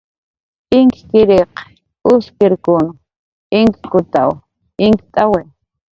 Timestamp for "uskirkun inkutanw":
2.13-4.33